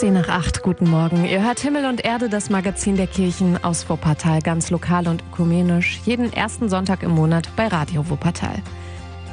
[0.00, 1.26] 10 nach 8, guten Morgen.
[1.26, 6.00] Ihr hört Himmel und Erde, das Magazin der Kirchen aus Wuppertal, ganz lokal und ökumenisch,
[6.06, 8.62] jeden ersten Sonntag im Monat bei Radio Wuppertal.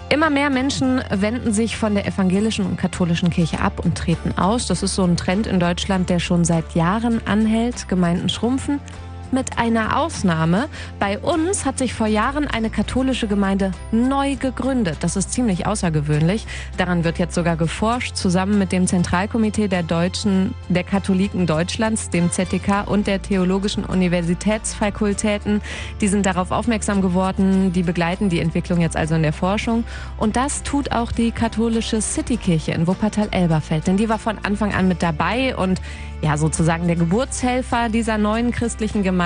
[0.10, 4.68] Immer mehr Menschen wenden sich von der evangelischen und katholischen Kirche ab und treten aus.
[4.68, 7.88] Das ist so ein Trend in Deutschland, der schon seit Jahren anhält.
[7.88, 8.82] Gemeinden schrumpfen,
[9.32, 10.70] mit einer Ausnahme.
[11.00, 14.98] Bei uns hat sich vor Jahren eine katholische Gemeinde neu gegründet.
[15.02, 16.46] Das ist ziemlich außergewöhnlich.
[16.78, 22.32] Daran wird jetzt sogar geforscht, zusammen mit dem Zentralkomitee der Deutschen, der Katholiken Deutschlands, dem
[22.32, 25.62] ZTK und der Theologischen Universitätsfakultäten.
[26.02, 27.74] Die sind darauf aufmerksam geworden.
[27.74, 29.84] Die begleiten die Entwicklung jetzt also in der Forschung.
[30.18, 33.88] Und das tut auch die katholische Citykirche in Wuppertal-Elberfeld.
[33.88, 35.82] Denn die war von Anfang an mit dabei und
[36.22, 39.17] ja sozusagen der Geburtshelfer dieser neuen christlichen Gemeinde.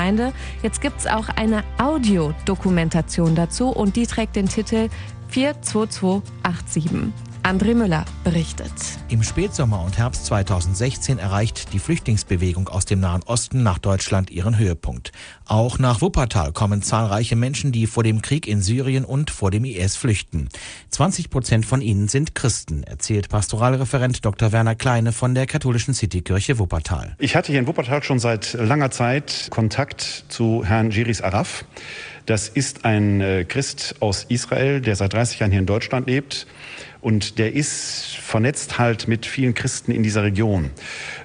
[0.63, 4.89] Jetzt gibt es auch eine Audiodokumentation dazu und die trägt den Titel
[5.29, 7.11] 42287.
[7.43, 8.71] André Müller berichtet.
[9.09, 14.59] Im Spätsommer und Herbst 2016 erreicht die Flüchtlingsbewegung aus dem Nahen Osten nach Deutschland ihren
[14.59, 15.11] Höhepunkt.
[15.45, 19.65] Auch nach Wuppertal kommen zahlreiche Menschen, die vor dem Krieg in Syrien und vor dem
[19.65, 20.49] IS flüchten.
[20.91, 24.51] 20 Prozent von ihnen sind Christen, erzählt Pastoralreferent Dr.
[24.51, 27.15] Werner Kleine von der katholischen Citykirche Wuppertal.
[27.17, 31.65] Ich hatte hier in Wuppertal schon seit langer Zeit Kontakt zu Herrn Jiris Araf.
[32.27, 36.45] Das ist ein äh, Christ aus Israel, der seit 30 Jahren hier in Deutschland lebt.
[37.01, 40.69] Und der ist vernetzt halt mit vielen Christen in dieser Region.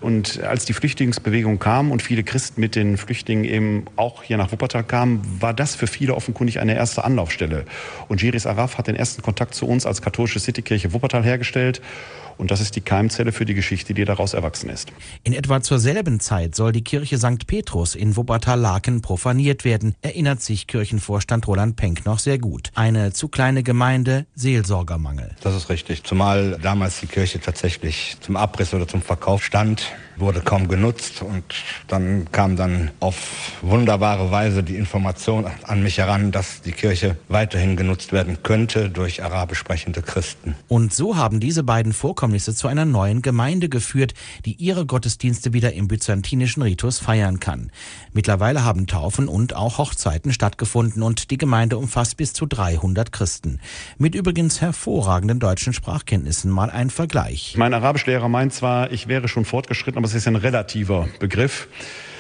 [0.00, 4.50] Und als die Flüchtlingsbewegung kam und viele Christen mit den Flüchtlingen eben auch hier nach
[4.52, 7.66] Wuppertal kamen, war das für viele offenkundig eine erste Anlaufstelle.
[8.08, 11.82] Und Jiris Araf hat den ersten Kontakt zu uns als katholische Citykirche Wuppertal hergestellt.
[12.38, 14.92] Und das ist die Keimzelle für die Geschichte, die daraus erwachsen ist.
[15.24, 17.46] In etwa zur selben Zeit soll die Kirche St.
[17.46, 22.70] Petrus in Wuppertal-Laken profaniert werden, erinnert sich Kirchenvorstand Roland Penck noch sehr gut.
[22.74, 25.34] Eine zu kleine Gemeinde, Seelsorgermangel.
[25.42, 26.04] Das ist richtig.
[26.04, 31.44] Zumal damals die Kirche tatsächlich zum Abriss oder zum Verkauf stand wurde kaum genutzt und
[31.88, 37.76] dann kam dann auf wunderbare Weise die Information an mich heran, dass die Kirche weiterhin
[37.76, 40.54] genutzt werden könnte durch arabisch sprechende Christen.
[40.68, 44.14] Und so haben diese beiden Vorkommnisse zu einer neuen Gemeinde geführt,
[44.44, 47.70] die ihre Gottesdienste wieder im byzantinischen Ritus feiern kann.
[48.12, 53.60] Mittlerweile haben Taufen und auch Hochzeiten stattgefunden und die Gemeinde umfasst bis zu 300 Christen.
[53.98, 57.54] Mit übrigens hervorragenden deutschen Sprachkenntnissen mal ein Vergleich.
[57.56, 61.66] Mein Arabischlehrer meint zwar, ich wäre schon fortgeschritten, aber es ist ein relativer Begriff.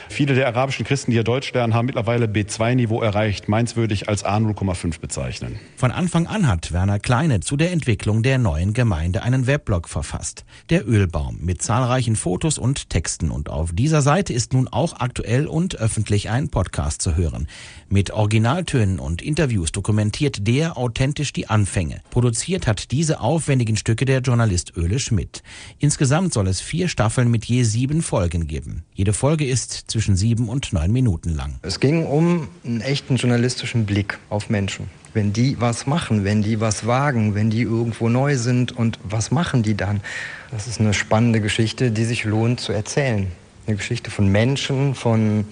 [0.08, 3.48] Viele der arabischen Christen, die hier Deutsch lernen, haben mittlerweile B2-Niveau erreicht.
[3.48, 5.58] Meins würde ich als A0,5 bezeichnen.
[5.76, 10.44] Von Anfang an hat Werner Kleine zu der Entwicklung der neuen Gemeinde einen Weblog verfasst.
[10.70, 13.30] Der Ölbaum mit zahlreichen Fotos und Texten.
[13.30, 17.46] Und auf dieser Seite ist nun auch aktuell und öffentlich ein Podcast zu hören.
[17.88, 22.00] Mit Originaltönen und Interviews dokumentiert der authentisch die Anfänge.
[22.10, 25.42] Produziert hat diese aufwendigen Stücke der Journalist Öle Schmidt.
[25.78, 28.84] Insgesamt soll es vier Staffeln mit je sieben Folgen geben.
[28.94, 31.54] Jede Folge ist zwischen sieben und neun Minuten lang.
[31.62, 34.90] Es ging um einen echten journalistischen Blick auf Menschen.
[35.14, 39.30] Wenn die was machen, wenn die was wagen, wenn die irgendwo neu sind und was
[39.30, 40.02] machen die dann?
[40.50, 43.28] Das ist eine spannende Geschichte, die sich lohnt zu erzählen.
[43.66, 45.44] Eine Geschichte von Menschen, von,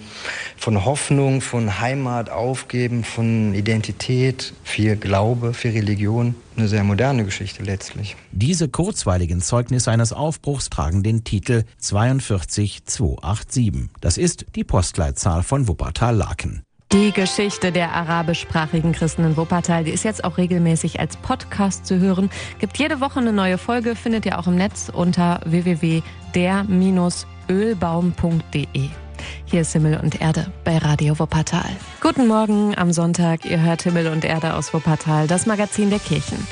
[0.57, 6.35] von Hoffnung, von Heimat aufgeben, von Identität, viel Glaube, viel Religion.
[6.55, 8.15] Eine sehr moderne Geschichte letztlich.
[8.31, 13.89] Diese kurzweiligen Zeugnisse eines Aufbruchs tragen den Titel 42287.
[13.99, 16.61] Das ist die Postleitzahl von Wuppertal-Laken.
[16.91, 21.99] Die Geschichte der arabischsprachigen Christen in Wuppertal, die ist jetzt auch regelmäßig als Podcast zu
[21.99, 22.29] hören.
[22.59, 25.41] Gibt jede Woche eine neue Folge, findet ihr auch im Netz unter
[27.47, 28.89] www.der-ölbaum.de.
[29.45, 31.69] Hier ist Himmel und Erde bei Radio Wuppertal.
[32.01, 33.45] Guten Morgen am Sonntag.
[33.45, 36.45] Ihr hört Himmel und Erde aus Wuppertal, das Magazin der Kirchen.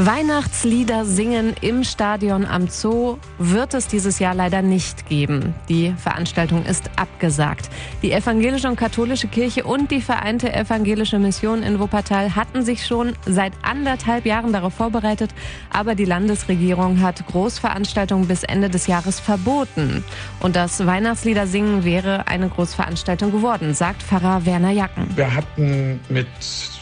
[0.00, 5.56] Weihnachtslieder singen im Stadion am Zoo wird es dieses Jahr leider nicht geben.
[5.68, 7.68] Die Veranstaltung ist abgesagt.
[8.00, 13.14] Die evangelische und katholische Kirche und die Vereinte Evangelische Mission in Wuppertal hatten sich schon
[13.26, 15.30] seit anderthalb Jahren darauf vorbereitet,
[15.68, 20.04] aber die Landesregierung hat Großveranstaltungen bis Ende des Jahres verboten.
[20.38, 25.08] Und das Weihnachtslieder singen wäre eine Großveranstaltung geworden, sagt Pfarrer Werner Jacken.
[25.16, 26.28] Wir hatten mit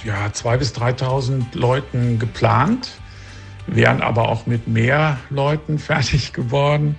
[0.05, 2.91] ja, 2.000 bis 3.000 Leuten geplant
[3.67, 6.97] wären aber auch mit mehr Leuten fertig geworden.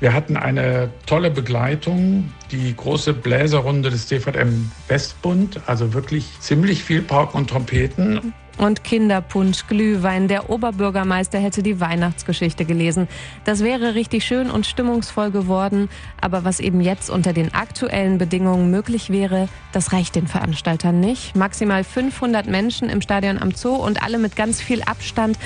[0.00, 7.02] Wir hatten eine tolle Begleitung, die große Bläserrunde des DVM Westbund, also wirklich ziemlich viel
[7.02, 8.32] Pauken und Trompeten.
[8.56, 10.28] Und Kinderpunsch, Glühwein.
[10.28, 13.08] Der Oberbürgermeister hätte die Weihnachtsgeschichte gelesen.
[13.44, 15.88] Das wäre richtig schön und stimmungsvoll geworden.
[16.20, 21.36] Aber was eben jetzt unter den aktuellen Bedingungen möglich wäre, das reicht den Veranstaltern nicht.
[21.36, 25.38] Maximal 500 Menschen im Stadion am Zoo und alle mit ganz viel Abstand.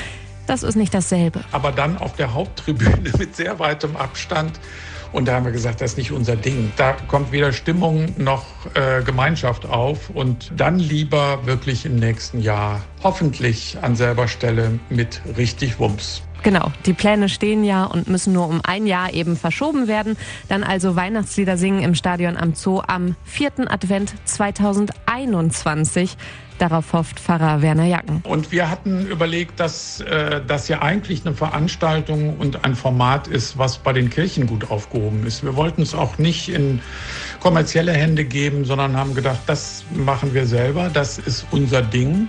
[0.47, 1.45] Das ist nicht dasselbe.
[1.53, 4.61] Aber dann auf der Haupttribüne mit sehr weitem Abstand.
[5.13, 6.73] Und da haben wir gesagt, das ist nicht unser Ding.
[6.77, 8.45] Da kommt weder Stimmung noch
[8.75, 10.11] äh, Gemeinschaft auf.
[10.11, 16.23] Und dann lieber wirklich im nächsten Jahr hoffentlich an selber Stelle mit richtig Wumms.
[16.45, 20.19] Genau, die Pläne stehen ja und müssen nur um ein Jahr eben verschoben werden.
[20.49, 23.73] Dann also Weihnachtslieder singen im Stadion am Zoo am 4.
[23.73, 26.19] Advent 2021.
[26.59, 28.21] Darauf hofft Pfarrer Werner Jacken.
[28.25, 33.57] Und wir hatten überlegt, dass äh, das ja eigentlich eine Veranstaltung und ein Format ist,
[33.57, 35.43] was bei den Kirchen gut aufgehoben ist.
[35.45, 36.83] Wir wollten es auch nicht in
[37.41, 42.29] kommerzielle Hände geben, sondern haben gedacht, das machen wir selber, das ist unser Ding.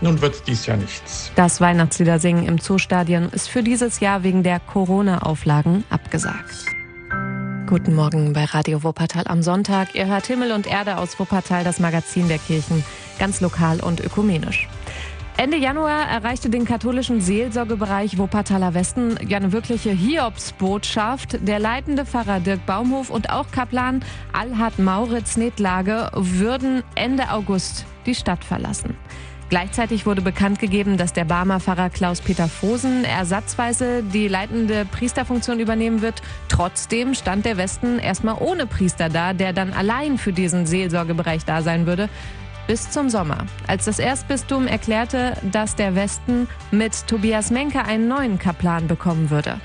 [0.00, 1.30] Nun wird es dies Jahr nichts.
[1.36, 6.66] Das Weihnachtsliedersingen im Zoostadion ist für dieses Jahr wegen der Corona-Auflagen abgesagt.
[7.66, 9.94] Guten Morgen bei Radio Wuppertal am Sonntag.
[9.94, 12.84] Ihr hört Himmel und Erde aus Wuppertal, das Magazin der Kirchen,
[13.18, 14.68] ganz lokal und ökumenisch.
[15.36, 21.38] Ende Januar erreichte den katholischen Seelsorgebereich Wuppertaler Westen ja eine wirkliche Hiobsbotschaft.
[21.48, 28.14] Der leitende Pfarrer Dirk Baumhof und auch Kaplan Alhard Mauritz Netlage würden Ende August die
[28.14, 28.94] Stadt verlassen.
[29.50, 36.02] Gleichzeitig wurde bekannt gegeben, dass der Barmer Pfarrer Klaus-Peter Fosen ersatzweise die leitende Priesterfunktion übernehmen
[36.02, 36.22] wird.
[36.48, 41.62] Trotzdem stand der Westen erstmal ohne Priester da, der dann allein für diesen Seelsorgebereich da
[41.62, 42.08] sein würde.
[42.66, 48.38] Bis zum Sommer, als das Erzbistum erklärte, dass der Westen mit Tobias Menke einen neuen
[48.38, 49.60] Kaplan bekommen würde.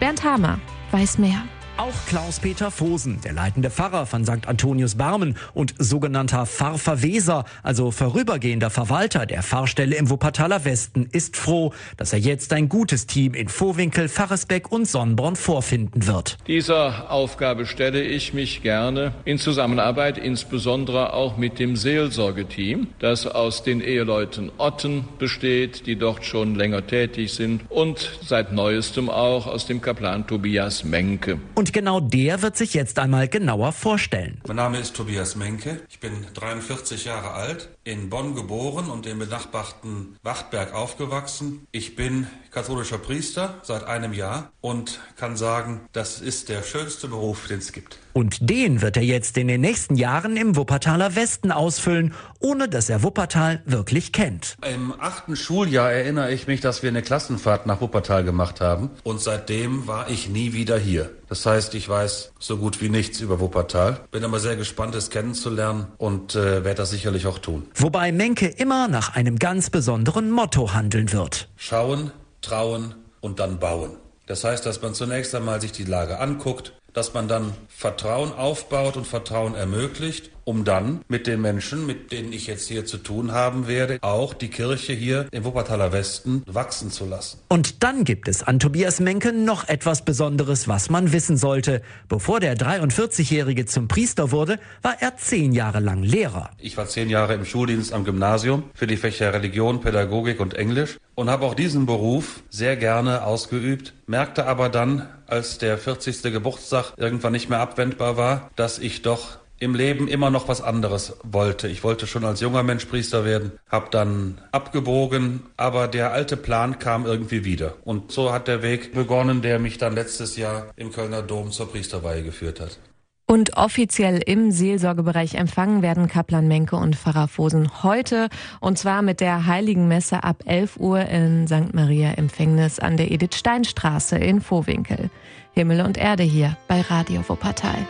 [0.00, 0.58] Bernd Hamer
[0.90, 1.44] weiß mehr.
[1.76, 4.46] Auch Klaus-Peter Fosen, der leitende Pfarrer von St.
[4.46, 11.72] Antonius Barmen und sogenannter Pfarrverweser, also vorübergehender Verwalter der Pfarrstelle im Wuppertaler Westen, ist froh,
[11.96, 16.36] dass er jetzt ein gutes Team in Vohwinkel, Pfarresbeck und Sonnborn vorfinden wird.
[16.46, 23.64] Dieser Aufgabe stelle ich mich gerne in Zusammenarbeit insbesondere auch mit dem Seelsorgeteam, das aus
[23.64, 29.66] den Eheleuten Otten besteht, die dort schon länger tätig sind und seit neuestem auch aus
[29.66, 31.40] dem Kaplan Tobias Menke.
[31.56, 34.38] Und und genau der wird sich jetzt einmal genauer vorstellen.
[34.46, 35.80] Mein Name ist Tobias Menke.
[35.88, 41.66] Ich bin 43 Jahre alt, in Bonn geboren und im benachbarten Wachtberg aufgewachsen.
[41.72, 47.46] Ich bin katholischer Priester seit einem Jahr und kann sagen, das ist der schönste Beruf,
[47.48, 47.98] den es gibt.
[48.14, 52.88] Und den wird er jetzt in den nächsten Jahren im Wuppertaler Westen ausfüllen, ohne dass
[52.88, 54.56] er Wuppertal wirklich kennt.
[54.72, 58.90] Im achten Schuljahr erinnere ich mich, dass wir eine Klassenfahrt nach Wuppertal gemacht haben.
[59.02, 61.10] Und seitdem war ich nie wieder hier.
[61.28, 63.98] Das heißt, ich weiß so gut wie nichts über Wuppertal.
[64.12, 67.66] Bin aber sehr gespannt, es kennenzulernen und äh, werde das sicherlich auch tun.
[67.74, 71.48] Wobei Menke immer nach einem ganz besonderen Motto handeln wird.
[71.56, 72.12] Schauen,
[72.42, 73.96] trauen und dann bauen.
[74.26, 78.96] Das heißt, dass man zunächst einmal sich die Lage anguckt, dass man dann Vertrauen aufbaut
[78.96, 83.32] und Vertrauen ermöglicht, um dann mit den Menschen, mit denen ich jetzt hier zu tun
[83.32, 87.38] haben werde, auch die Kirche hier im Wuppertaler Westen wachsen zu lassen.
[87.48, 91.82] Und dann gibt es an Tobias Menke noch etwas Besonderes, was man wissen sollte.
[92.08, 96.50] Bevor der 43-Jährige zum Priester wurde, war er zehn Jahre lang Lehrer.
[96.58, 100.98] Ich war zehn Jahre im Schuldienst am Gymnasium für die Fächer Religion, Pädagogik und Englisch
[101.14, 106.22] und habe auch diesen Beruf sehr gerne ausgeübt, merkte aber dann, als der 40.
[106.22, 111.16] Geburtstag irgendwann nicht mehr abwendbar war, dass ich doch im Leben immer noch was anderes
[111.22, 111.68] wollte.
[111.68, 116.78] Ich wollte schon als junger Mensch Priester werden, habe dann abgebogen, aber der alte Plan
[116.78, 117.74] kam irgendwie wieder.
[117.84, 121.70] Und so hat der Weg begonnen, der mich dann letztes Jahr im Kölner Dom zur
[121.70, 122.78] Priesterweihe geführt hat.
[123.26, 128.28] Und offiziell im Seelsorgebereich empfangen werden Kaplan Menke und Pfarrer Fosen heute
[128.60, 131.72] und zwar mit der Heiligen Messe ab 11 Uhr in St.
[131.72, 135.08] Maria Empfängnis an der Edith Stein Straße in Vohwinkel.
[135.52, 137.86] Himmel und Erde hier bei Radio Wuppertal.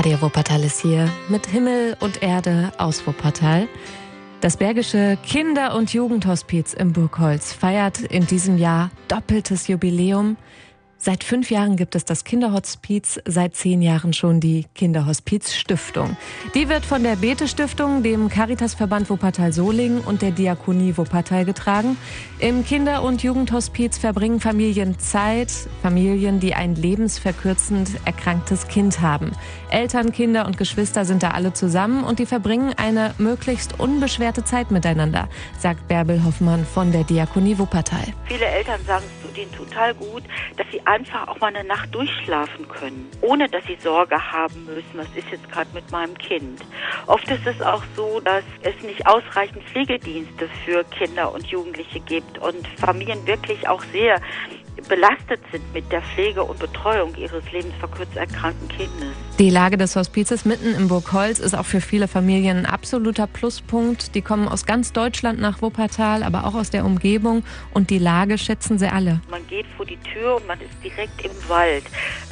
[0.00, 3.68] Radio Wuppertal ist hier mit Himmel und Erde aus Wuppertal.
[4.40, 10.38] Das Bergische Kinder- und Jugendhospiz im Burgholz feiert in diesem Jahr doppeltes Jubiläum.
[11.02, 16.14] Seit fünf Jahren gibt es das Kinderhospiz, seit zehn Jahren schon die Kinderhospiz Stiftung.
[16.54, 21.96] Die wird von der Bete Stiftung, dem Caritasverband Wuppertal-Solingen und der Diakonie Wuppertal getragen.
[22.38, 29.32] Im Kinder- und Jugendhospiz verbringen Familien Zeit, Familien, die ein lebensverkürzend erkranktes Kind haben.
[29.70, 34.70] Eltern, Kinder und Geschwister sind da alle zusammen und die verbringen eine möglichst unbeschwerte Zeit
[34.70, 38.04] miteinander, sagt Bärbel Hoffmann von der Diakonie Wuppertal.
[38.26, 40.22] Viele Eltern sagen zu denen total gut,
[40.56, 44.94] dass sie einfach auch mal eine Nacht durchschlafen können, ohne dass sie Sorge haben müssen,
[44.94, 46.60] was ist jetzt gerade mit meinem Kind.
[47.06, 52.38] Oft ist es auch so, dass es nicht ausreichend Pflegedienste für Kinder und Jugendliche gibt
[52.38, 54.20] und Familien wirklich auch sehr
[54.88, 59.14] belastet sind mit der Pflege und Betreuung ihres lebensverkürzt erkrankten Kindes.
[59.38, 64.14] Die Lage des Hospizes mitten im Burgholz ist auch für viele Familien ein absoluter Pluspunkt.
[64.14, 68.38] Die kommen aus ganz Deutschland nach Wuppertal, aber auch aus der Umgebung und die Lage
[68.38, 69.20] schätzen sie alle.
[69.30, 71.84] Man geht vor die Tür und man ist direkt im Wald.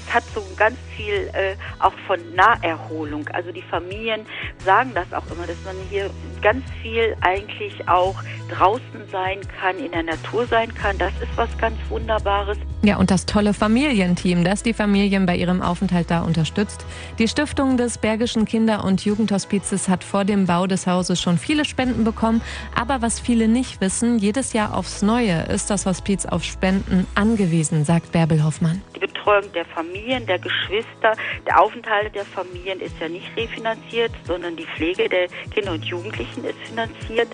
[0.08, 3.28] Hat so ganz viel äh, auch von Naherholung.
[3.28, 4.26] Also die Familien
[4.64, 6.10] sagen das auch immer, dass man hier
[6.40, 8.16] ganz viel eigentlich auch
[8.50, 10.98] draußen sein kann, in der Natur sein kann.
[10.98, 12.58] Das ist was ganz Wunderbares.
[12.80, 16.86] Ja, und das tolle Familienteam, das die Familien bei ihrem Aufenthalt da unterstützt.
[17.18, 21.64] Die Stiftung des Bergischen Kinder- und Jugendhospizes hat vor dem Bau des Hauses schon viele
[21.64, 22.40] Spenden bekommen.
[22.76, 27.84] Aber was viele nicht wissen, jedes Jahr aufs Neue ist das Hospiz auf Spenden angewiesen,
[27.84, 28.80] sagt Bärbel Hoffmann.
[28.94, 31.14] Die Betreuung der Familien, der Geschwister,
[31.48, 36.44] der Aufenthalt der Familien ist ja nicht refinanziert, sondern die Pflege der Kinder und Jugendlichen
[36.44, 37.28] ist finanziert.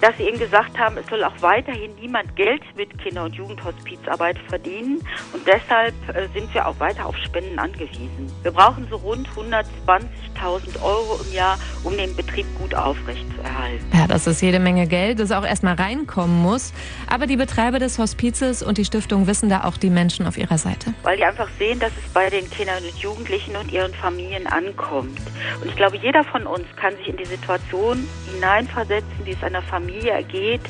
[0.00, 4.36] Dass sie eben gesagt haben, es soll auch weiterhin niemand Geld mit Kinder- und Jugendhospizarbeit
[4.48, 8.32] verdienen und deshalb äh, sind wir auch weiter auf Spenden angewiesen.
[8.42, 13.86] Wir brauchen so rund 120.000 Euro im Jahr, um den Betrieb gut aufrechtzuerhalten.
[13.92, 16.72] Ja, das ist jede Menge Geld, das auch erstmal reinkommen muss.
[17.06, 20.58] Aber die Betreiber des Hospizes und die Stiftung wissen da auch die Menschen auf ihrer
[20.58, 20.94] Seite.
[21.02, 25.20] Weil die einfach sehen, dass es bei den Kindern und Jugendlichen und ihren Familien ankommt.
[25.60, 29.62] Und ich glaube, jeder von uns kann sich in die Situation hineinversetzen, wie es einer
[29.62, 30.62] Familie ergeht,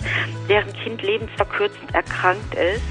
[0.49, 2.83] deren Kind lebensverkürzend erkrankt ist